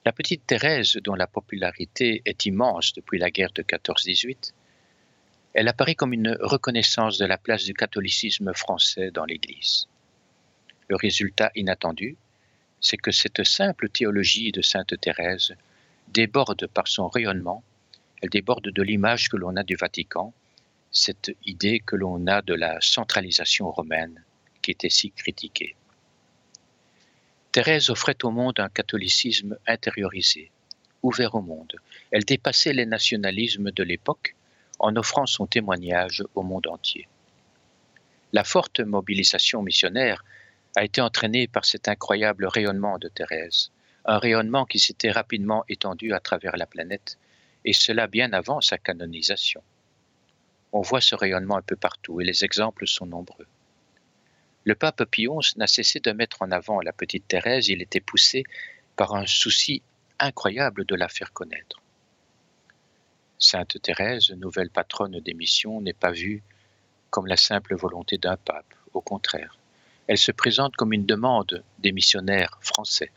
[0.04, 4.52] La petite Thérèse, dont la popularité est immense depuis la guerre de 14-18,
[5.54, 9.88] elle apparaît comme une reconnaissance de la place du catholicisme français dans l'Église.
[10.88, 12.18] Le résultat inattendu,
[12.80, 15.54] c'est que cette simple théologie de Sainte Thérèse
[16.08, 17.64] déborde par son rayonnement,
[18.24, 20.34] elle déborde de l'image que l'on a du Vatican,
[20.92, 24.24] cette idée que l'on a de la centralisation romaine
[24.64, 25.76] qui était si critiquée.
[27.52, 30.52] Thérèse offrait au monde un catholicisme intériorisé,
[31.04, 31.76] ouvert au monde.
[32.12, 34.36] Elle dépassait les nationalismes de l'époque
[34.80, 37.10] en offrant son témoignage au monde entier.
[38.32, 40.24] La forte mobilisation missionnaire
[40.78, 43.72] a été entraînée par cet incroyable rayonnement de Thérèse,
[44.06, 47.18] un rayonnement qui s'était rapidement étendu à travers la planète,
[47.66, 49.62] et cela bien avant sa canonisation.
[50.72, 53.46] On voit ce rayonnement un peu partout, et les exemples sont nombreux.
[54.64, 58.44] Le pape XI n'a cessé de mettre en avant la petite Thérèse, il était poussé
[58.96, 59.82] par un souci
[60.20, 61.82] incroyable de la faire connaître.
[63.40, 66.44] Sainte Thérèse, nouvelle patronne des missions, n'est pas vue
[67.10, 69.58] comme la simple volonté d'un pape, au contraire.
[70.08, 73.12] Elle se présente comme une demande des missionnaires français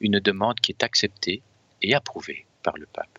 [0.00, 1.42] une demande qui est acceptée
[1.82, 3.18] et approuvée par le pape.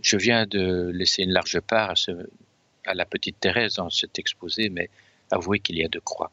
[0.00, 1.94] Je viens de laisser une large part
[2.86, 4.88] à, la petite Thérèse dans cet exposé, mais
[5.30, 6.30] avouez qu'il y a de quoi.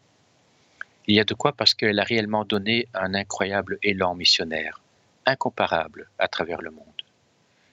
[1.07, 4.81] Il y a de quoi parce qu'elle a réellement donné un incroyable élan missionnaire,
[5.25, 7.01] incomparable à travers le monde.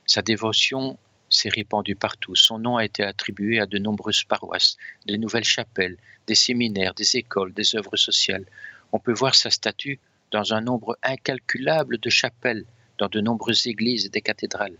[0.07, 2.37] Sa dévotion s'est répandue partout.
[2.37, 7.17] Son nom a été attribué à de nombreuses paroisses, des nouvelles chapelles, des séminaires, des
[7.17, 8.45] écoles, des œuvres sociales.
[8.93, 9.99] On peut voir sa statue
[10.31, 12.65] dans un nombre incalculable de chapelles,
[12.99, 14.77] dans de nombreuses églises et des cathédrales.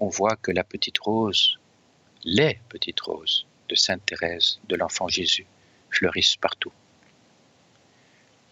[0.00, 1.58] On voit que la petite rose,
[2.24, 5.46] les petites roses de Sainte Thérèse, de l'enfant Jésus,
[5.90, 6.72] fleurissent partout.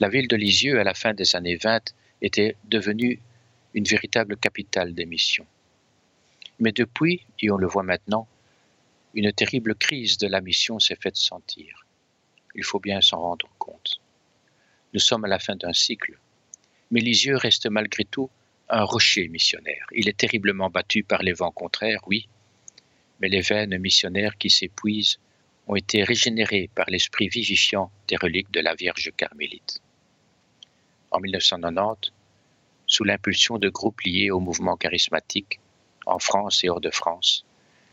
[0.01, 3.21] La ville de Lisieux, à la fin des années 20, était devenue
[3.75, 5.47] une véritable capitale des missions.
[6.59, 8.29] Mais depuis, et on le voit maintenant,
[9.15, 11.87] une terrible crise de la mission s'est faite sentir.
[12.55, 14.01] Il faut bien s'en rendre compte.
[14.93, 16.19] Nous sommes à la fin d'un cycle.
[16.91, 18.31] Mais Lisieux reste malgré tout
[18.69, 19.87] un rocher missionnaire.
[19.93, 22.29] Il est terriblement battu par les vents contraires, oui,
[23.25, 25.19] mais les veines missionnaires qui s'épuisent
[25.67, 29.81] ont été régénérées par l'esprit vivifiant des reliques de la Vierge carmélite.
[31.11, 32.13] En 1990,
[32.87, 35.59] sous l'impulsion de groupes liés au mouvement charismatique,
[36.05, 37.47] en France et hors de France,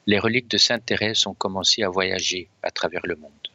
[0.06, 3.48] les reliques de Sainte Thérèse ont commencé à voyager à travers le monde.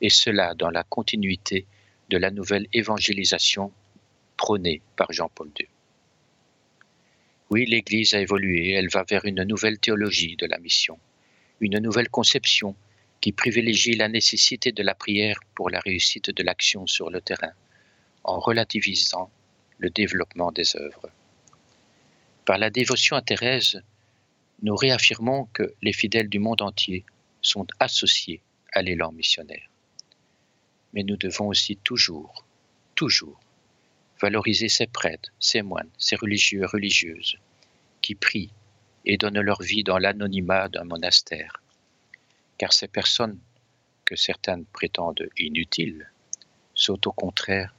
[0.00, 1.66] Et cela dans la continuité
[2.08, 3.72] de la nouvelle évangélisation
[4.38, 5.68] prônée par Jean-Paul II.
[7.54, 10.98] Oui, l'Église a évolué, elle va vers une nouvelle théologie de la mission,
[11.60, 12.74] une nouvelle conception
[13.20, 17.52] qui privilégie la nécessité de la prière pour la réussite de l'action sur le terrain,
[18.24, 19.30] en relativisant
[19.78, 21.08] le développement des œuvres.
[22.44, 23.80] Par la dévotion à Thérèse,
[24.64, 27.04] nous réaffirmons que les fidèles du monde entier
[27.40, 28.40] sont associés
[28.72, 29.70] à l'élan missionnaire.
[30.92, 32.44] Mais nous devons aussi toujours,
[32.96, 33.38] toujours,
[34.20, 37.36] valoriser ces prêtres, ces moines, ces religieux et religieuses
[38.00, 38.52] qui prient
[39.04, 41.60] et donnent leur vie dans l'anonymat d'un monastère.
[42.58, 43.38] Car ces personnes,
[44.04, 46.10] que certaines prétendent inutiles,
[46.74, 47.74] sont au contraire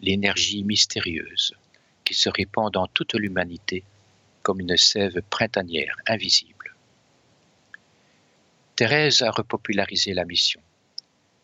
[0.00, 1.54] l'énergie mystérieuse
[2.04, 3.84] qui se répand dans toute l'humanité
[4.42, 6.74] comme une sève printanière invisible.
[8.74, 10.60] Thérèse a repopularisé la mission.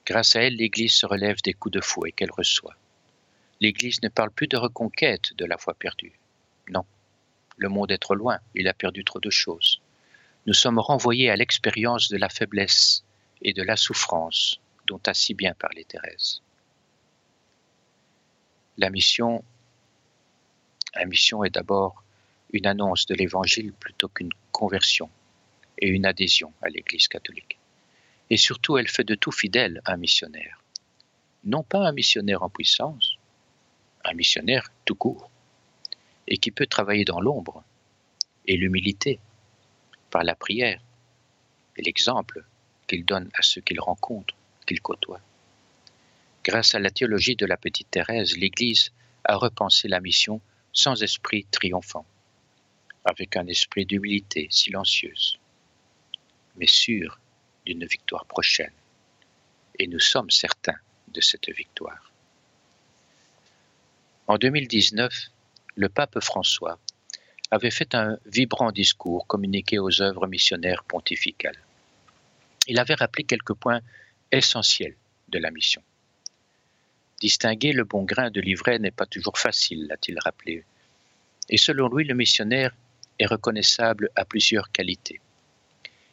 [0.05, 2.75] Grâce à elle, l'Église se relève des coups de fouet qu'elle reçoit.
[3.61, 6.19] L'Église ne parle plus de reconquête de la foi perdue.
[6.71, 6.85] Non,
[7.57, 9.81] le monde est trop loin, il a perdu trop de choses.
[10.47, 13.05] Nous sommes renvoyés à l'expérience de la faiblesse
[13.43, 16.41] et de la souffrance dont a si bien parlé Thérèse.
[18.79, 19.45] La mission,
[20.95, 22.03] la mission est d'abord
[22.53, 25.11] une annonce de l'Évangile plutôt qu'une conversion
[25.79, 27.59] et une adhésion à l'Église catholique.
[28.31, 30.63] Et surtout, elle fait de tout fidèle un missionnaire.
[31.45, 33.18] Non pas un missionnaire en puissance,
[34.09, 35.31] un missionnaire tout court,
[36.27, 37.65] et qui peut travailler dans l'ombre
[38.47, 39.19] et l'humilité,
[40.11, 40.81] par la prière
[41.77, 42.45] et l'exemple
[42.87, 44.35] qu'il donne à ceux qu'il rencontre,
[44.67, 45.21] qu'il côtoie.
[46.45, 48.91] Grâce à la théologie de la petite Thérèse, l'Église
[49.25, 50.41] a repensé la mission
[50.73, 52.07] sans esprit triomphant
[53.05, 55.39] avec un esprit d'humilité silencieuse,
[56.57, 57.19] mais sûr
[57.65, 58.73] d'une victoire prochaine.
[59.79, 62.08] Et nous sommes certains de cette victoire.
[64.29, 65.11] En 2019,
[65.75, 66.79] le pape François
[67.51, 71.59] avait fait un vibrant discours communiqué aux œuvres missionnaires pontificales.
[72.67, 73.81] Il avait rappelé quelques points
[74.31, 74.97] essentiels
[75.31, 75.83] de la mission.
[77.23, 80.63] Distinguer le bon grain de l'ivraie n'est pas toujours facile, l'a-t-il rappelé.
[81.49, 82.77] Et selon lui, le missionnaire
[83.19, 85.23] est reconnaissable à plusieurs qualités.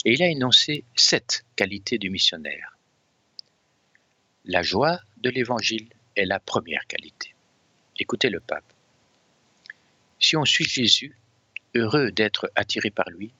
[0.06, 2.78] Et il a énoncé sept qualités du missionnaire.
[4.46, 7.35] La joie de l'Évangile est la première qualité.
[7.98, 8.66] Écoutez le pape.
[10.20, 11.18] Si on suit Jésus,
[11.76, 13.32] heureux d'être attiré par lui,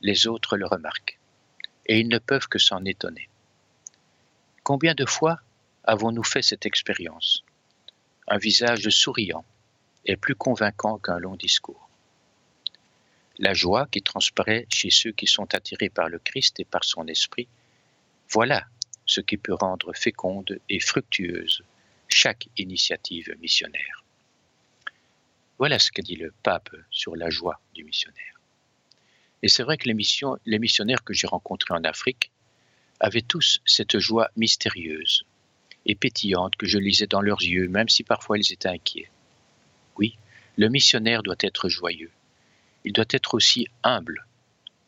[0.00, 1.18] les autres le remarquent,
[1.86, 3.28] et ils ne peuvent que s'en étonner.
[4.62, 5.40] Combien de fois
[5.84, 7.44] avons-nous fait cette expérience?
[8.26, 9.44] Un visage souriant
[10.04, 11.88] est plus convaincant qu'un long discours
[13.38, 17.06] la joie qui transparaît chez ceux qui sont attirés par le Christ et par son
[17.06, 17.48] esprit,
[18.30, 18.66] voilà
[19.06, 21.62] ce qui peut rendre féconde et fructueuse
[22.08, 24.04] chaque initiative missionnaire.
[25.58, 28.40] Voilà ce que dit le pape sur la joie du missionnaire.
[29.42, 29.96] Et c'est vrai que les,
[30.46, 32.30] les missionnaires que j'ai rencontrés en Afrique
[33.00, 35.24] avaient tous cette joie mystérieuse
[35.86, 39.10] et pétillante que je lisais dans leurs yeux, même si parfois ils étaient inquiets.
[39.96, 40.16] Oui,
[40.56, 42.10] le missionnaire doit être joyeux
[42.88, 44.26] il doit être aussi humble.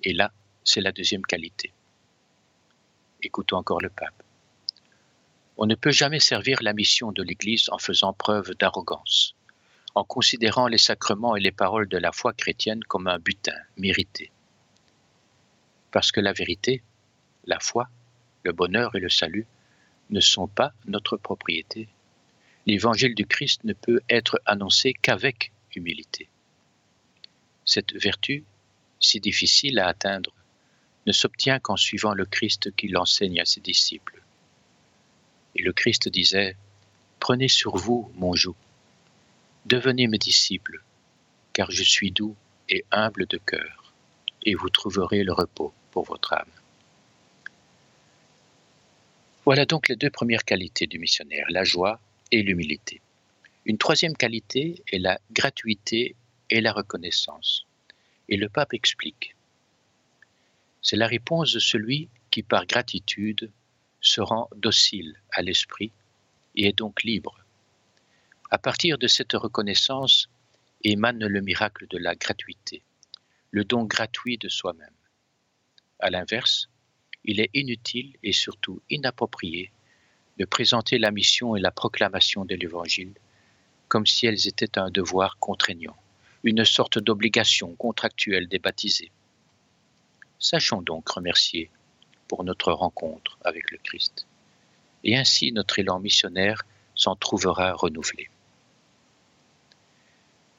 [0.02, 0.32] Et là,
[0.64, 1.72] c'est la deuxième qualité.
[3.22, 4.22] Écoutons encore le pape.
[5.62, 9.36] On ne peut jamais servir la mission de l'Église en faisant preuve d'arrogance,
[9.94, 14.30] en considérant les sacrements et les paroles de la foi chrétienne comme un butin mérité.
[15.90, 16.82] Parce que la vérité,
[17.44, 17.90] la foi,
[18.42, 19.46] le bonheur et le salut
[20.08, 21.88] ne sont pas notre propriété.
[22.64, 26.30] L'évangile du Christ ne peut être annoncé qu'avec humilité.
[27.66, 28.44] Cette vertu,
[28.98, 30.32] si difficile à atteindre,
[31.06, 34.19] ne s'obtient qu'en suivant le Christ qui l'enseigne à ses disciples.
[35.56, 36.56] Et le Christ disait,
[37.18, 38.56] Prenez sur vous mon joug,
[39.66, 40.82] devenez mes disciples,
[41.52, 42.34] car je suis doux
[42.68, 43.92] et humble de cœur,
[44.44, 46.48] et vous trouverez le repos pour votre âme.
[49.44, 53.00] Voilà donc les deux premières qualités du missionnaire, la joie et l'humilité.
[53.66, 56.14] Une troisième qualité est la gratuité
[56.48, 57.66] et la reconnaissance.
[58.28, 59.34] Et le pape explique.
[60.82, 63.50] C'est la réponse de celui qui, par gratitude,
[64.00, 65.92] se rend docile à l'esprit
[66.56, 67.44] et est donc libre.
[68.50, 70.28] À partir de cette reconnaissance
[70.82, 72.82] émane le miracle de la gratuité,
[73.50, 74.88] le don gratuit de soi-même.
[75.98, 76.68] À l'inverse,
[77.24, 79.70] il est inutile et surtout inapproprié
[80.38, 83.14] de présenter la mission et la proclamation de l'Évangile
[83.88, 85.96] comme si elles étaient un devoir contraignant
[86.42, 89.10] une sorte d'obligation contractuelle des baptisés.
[90.38, 91.70] Sachons donc remercier
[92.30, 94.24] pour notre rencontre avec le Christ.
[95.02, 96.62] Et ainsi notre élan missionnaire
[96.94, 98.30] s'en trouvera renouvelé.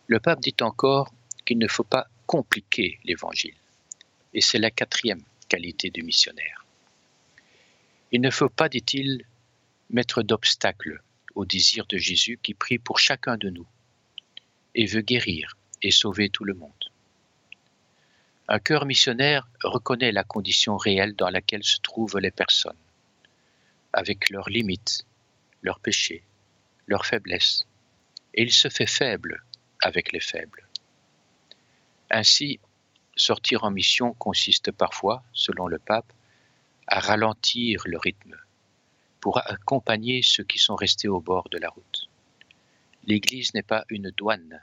[0.07, 1.13] Le pape dit encore
[1.45, 3.55] qu'il ne faut pas compliquer l'Évangile.
[4.33, 6.65] Et c'est la quatrième qualité du missionnaire.
[8.11, 9.25] Il ne faut pas, dit-il,
[9.89, 11.01] mettre d'obstacles
[11.35, 13.67] au désir de Jésus qui prie pour chacun de nous
[14.75, 16.80] et veut guérir et sauver tout le monde.
[18.53, 22.83] Un cœur missionnaire reconnaît la condition réelle dans laquelle se trouvent les personnes,
[23.93, 25.05] avec leurs limites,
[25.61, 26.25] leurs péchés,
[26.85, 27.65] leurs faiblesses,
[28.33, 29.45] et il se fait faible
[29.81, 30.67] avec les faibles.
[32.09, 32.59] Ainsi,
[33.15, 36.11] sortir en mission consiste parfois, selon le pape,
[36.87, 38.35] à ralentir le rythme
[39.21, 42.09] pour accompagner ceux qui sont restés au bord de la route.
[43.05, 44.61] L'Église n'est pas une douane,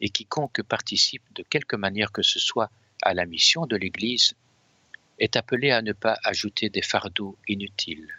[0.00, 2.72] et quiconque participe de quelque manière que ce soit
[3.04, 4.34] à la mission de l'Église
[5.18, 8.18] est appelé à ne pas ajouter des fardeaux inutiles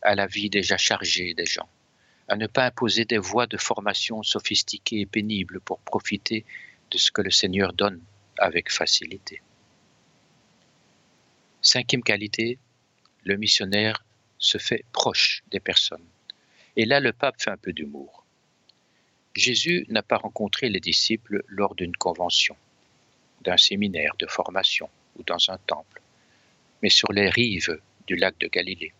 [0.00, 1.68] à la vie déjà chargée des gens,
[2.28, 6.44] à ne pas imposer des voies de formation sophistiquées et pénibles pour profiter
[6.92, 8.00] de ce que le Seigneur donne
[8.38, 9.42] avec facilité.
[11.60, 12.58] Cinquième qualité,
[13.24, 14.04] le missionnaire
[14.38, 16.06] se fait proche des personnes.
[16.76, 18.24] Et là, le pape fait un peu d'humour.
[19.34, 22.56] Jésus n'a pas rencontré les disciples lors d'une convention,
[23.42, 26.00] d'un séminaire de formation ou dans un temple,
[26.82, 28.92] mais sur les rives du lac de Galilée,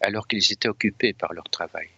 [0.00, 1.88] alors qu'ils étaient occupés par leur travail.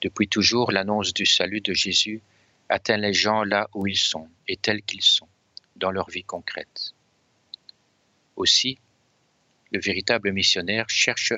[0.00, 2.20] Depuis toujours, l'annonce du salut de Jésus
[2.68, 5.28] atteint les gens là où ils sont et tels qu'ils sont,
[5.76, 6.92] dans leur vie concrète.
[8.36, 8.78] Aussi,
[9.72, 11.32] le véritable missionnaire cherche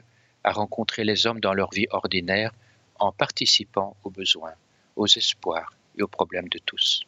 [0.45, 2.53] à rencontrer les hommes dans leur vie ordinaire
[2.99, 4.55] en participant aux besoins,
[4.95, 7.07] aux espoirs et aux problèmes de tous.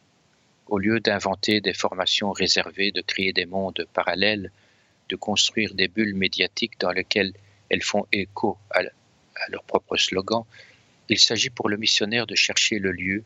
[0.69, 4.51] Au lieu d'inventer des formations réservées, de créer des mondes parallèles,
[5.09, 7.33] de construire des bulles médiatiques dans lesquelles
[7.69, 8.83] elles font écho à,
[9.47, 10.43] leur propre slogan,
[11.09, 13.23] il s'agit pour le missionnaire de chercher le lieu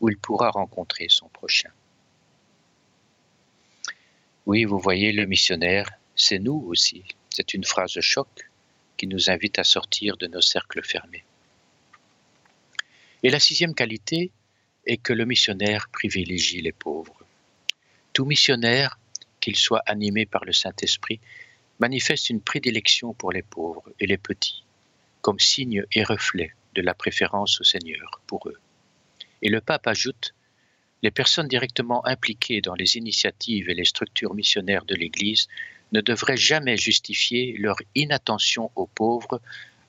[0.00, 1.70] où il pourra rencontrer son prochain.
[4.46, 7.04] Oui, vous voyez, le missionnaire, c'est nous aussi.
[7.28, 8.28] C'est une phrase choc
[8.96, 11.24] qui nous invite à sortir de nos cercles fermés.
[13.22, 14.30] Et la sixième qualité
[14.86, 17.18] est que le missionnaire privilégie les pauvres.
[18.12, 18.98] Tout missionnaire,
[19.40, 21.20] qu'il soit animé par le Saint-Esprit,
[21.78, 24.64] manifeste une prédilection pour les pauvres et les petits,
[25.20, 28.58] comme signe et reflet de la préférence au Seigneur pour eux.
[29.42, 30.34] Et le pape ajoute
[31.02, 35.46] les personnes directement impliquées dans les initiatives et les structures missionnaires de l'Église
[35.92, 39.40] ne devraient jamais justifier leur inattention aux pauvres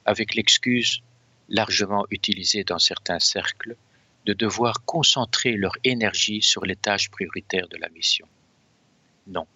[0.05, 1.01] avec l'excuse
[1.49, 3.75] largement utilisée dans certains cercles
[4.27, 8.27] de devoir concentrer leur énergie sur les tâches prioritaires de la mission.
[9.25, 9.47] Non,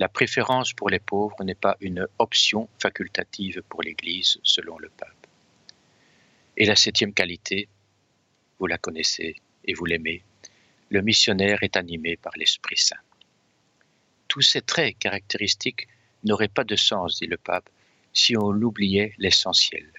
[0.00, 5.26] la préférence pour les pauvres n'est pas une option facultative pour l'Église selon le pape.
[6.56, 7.68] Et la septième qualité,
[8.58, 10.24] vous la connaissez et vous l'aimez,
[10.90, 12.96] le missionnaire est animé par l'Esprit Saint
[14.32, 15.88] tous ces traits caractéristiques
[16.24, 17.68] n'auraient pas de sens, dit le pape,
[18.14, 19.92] si on l'oubliait l'essentiel.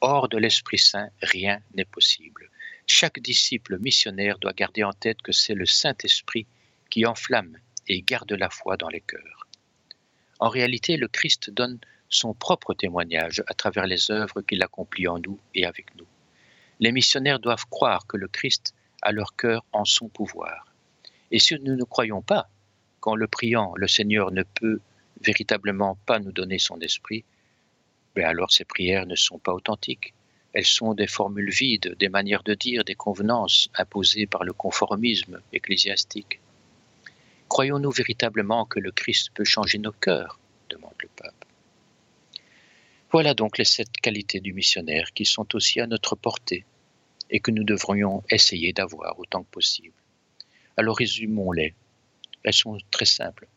[0.00, 2.50] Hors de l'Esprit Saint, rien n'est possible.
[2.90, 6.46] Chaque disciple missionnaire doit garder en tête que c'est le Saint-Esprit
[6.90, 9.46] qui enflamme et garde la foi dans les cœurs.
[10.40, 11.78] En réalité, le Christ donne
[12.08, 16.06] son propre témoignage à travers les œuvres qu'il accomplit en nous et avec nous.
[16.80, 20.72] Les missionnaires doivent croire que le Christ a leur cœur en son pouvoir.
[21.30, 22.48] Et si nous ne croyons pas,
[23.00, 24.80] quand le priant, le Seigneur ne peut
[25.20, 27.24] véritablement pas nous donner son esprit,
[28.14, 30.14] ben alors ces prières ne sont pas authentiques.
[30.52, 35.40] Elles sont des formules vides, des manières de dire, des convenances imposées par le conformisme
[35.52, 36.40] ecclésiastique.
[37.48, 40.38] Croyons-nous véritablement que le Christ peut changer nos cœurs?
[40.68, 41.44] demande le pape.
[43.10, 46.66] Voilà donc les sept qualités du missionnaire qui sont aussi à notre portée
[47.30, 49.94] et que nous devrions essayer d'avoir autant que possible.
[50.76, 51.74] Alors résumons-les
[52.44, 53.48] elles sont très simples.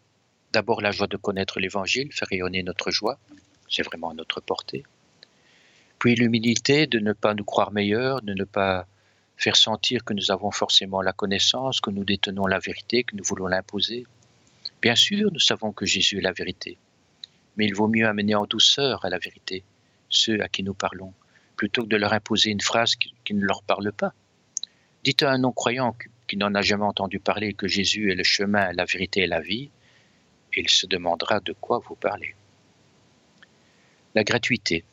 [0.52, 3.20] D'abord la joie de connaître l'Évangile, faire rayonner notre joie,
[3.70, 4.84] c'est vraiment à notre portée.
[6.02, 8.88] Puis l'humilité de ne pas nous croire meilleurs, de ne pas
[9.38, 13.24] faire sentir que nous avons forcément la connaissance, que nous détenons la vérité, que nous
[13.24, 14.08] voulons l'imposer.
[14.82, 16.80] Bien sûr, nous savons que Jésus est la vérité,
[17.56, 19.64] mais il vaut mieux amener en douceur à la vérité
[20.10, 21.14] ceux à qui nous parlons,
[21.56, 24.16] plutôt que de leur imposer une phrase qui, ne leur parle pas.
[25.04, 25.96] Dites à un non-croyant
[26.28, 29.40] qui n'en a jamais entendu parler que Jésus est le chemin, la vérité et la
[29.40, 29.70] vie,
[30.58, 32.34] il se demandera de quoi vous parlez.
[34.16, 34.84] La gratuité.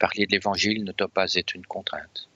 [0.00, 2.26] Parler de l'Évangile ne doit pas être une contrainte.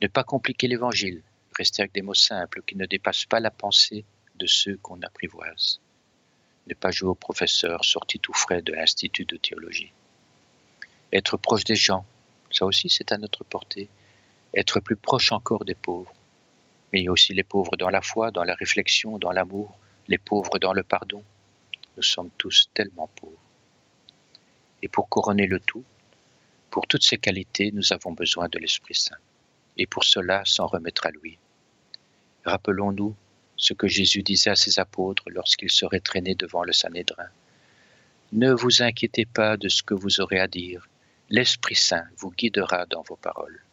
[0.00, 1.20] Ne pas compliquer l'Évangile.
[1.56, 4.04] rester avec des mots simples qui ne dépassent pas la pensée
[4.36, 5.80] de ceux qu'on apprivoise.
[6.68, 9.92] Ne pas jouer au professeur sorti tout frais de l'Institut de théologie.
[11.12, 12.06] Être proche des gens,
[12.52, 13.88] ça aussi c'est à notre portée.
[14.54, 16.14] Être plus proche encore des pauvres.
[16.92, 19.76] Mais il y a aussi les pauvres dans la foi, dans la réflexion, dans l'amour,
[20.06, 21.24] les pauvres dans le pardon.
[21.96, 23.42] Nous sommes tous tellement pauvres.
[24.82, 25.84] Et pour couronner le tout,
[26.76, 29.16] pour toutes ces qualités, nous avons besoin de l'Esprit Saint.
[29.78, 31.38] Et pour cela, s'en remettre à lui.
[32.44, 33.16] Rappelons-nous
[33.56, 37.30] ce que Jésus disait à ses apôtres lorsqu'ils seraient traînés devant le Sanhédrin.
[38.32, 40.86] Ne vous inquiétez pas de ce que vous aurez à dire.
[41.30, 43.64] L'Esprit Saint vous guidera dans vos paroles.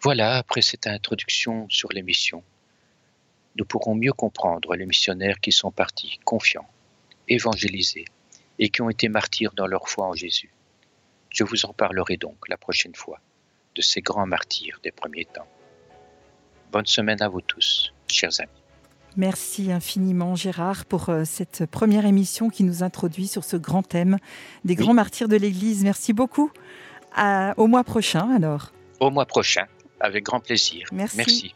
[0.00, 2.42] Voilà, après cette introduction sur les missions,
[3.54, 6.68] nous pourrons mieux comprendre les missionnaires qui sont partis confiants,
[7.28, 8.06] évangélisés
[8.58, 10.50] et qui ont été martyrs dans leur foi en Jésus.
[11.36, 13.20] Je vous en parlerai donc la prochaine fois
[13.74, 15.46] de ces grands martyrs des premiers temps.
[16.72, 18.62] Bonne semaine à vous tous, chers amis.
[19.18, 24.16] Merci infiniment Gérard pour euh, cette première émission qui nous introduit sur ce grand thème
[24.64, 25.84] des grands martyrs de l'Église.
[25.84, 26.50] Merci beaucoup.
[27.56, 28.72] au mois prochain alors.
[29.00, 29.66] Au mois prochain,
[30.00, 30.88] avec grand plaisir.
[30.90, 31.16] Merci.
[31.18, 31.54] Merci.